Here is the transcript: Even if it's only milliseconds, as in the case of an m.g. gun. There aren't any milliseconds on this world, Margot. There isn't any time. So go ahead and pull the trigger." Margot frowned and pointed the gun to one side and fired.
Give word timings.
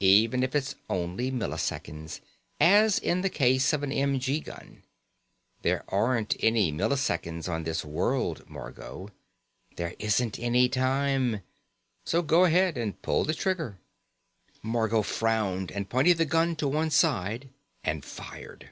Even 0.00 0.42
if 0.42 0.54
it's 0.54 0.74
only 0.88 1.30
milliseconds, 1.30 2.22
as 2.58 2.98
in 2.98 3.20
the 3.20 3.28
case 3.28 3.74
of 3.74 3.82
an 3.82 3.92
m.g. 3.92 4.40
gun. 4.40 4.84
There 5.60 5.84
aren't 5.88 6.34
any 6.40 6.72
milliseconds 6.72 7.46
on 7.46 7.64
this 7.64 7.84
world, 7.84 8.48
Margot. 8.48 9.10
There 9.76 9.94
isn't 9.98 10.38
any 10.38 10.70
time. 10.70 11.42
So 12.06 12.22
go 12.22 12.46
ahead 12.46 12.78
and 12.78 13.02
pull 13.02 13.24
the 13.26 13.34
trigger." 13.34 13.78
Margot 14.62 15.02
frowned 15.02 15.70
and 15.70 15.90
pointed 15.90 16.16
the 16.16 16.24
gun 16.24 16.56
to 16.56 16.68
one 16.68 16.88
side 16.88 17.50
and 17.84 18.02
fired. 18.02 18.70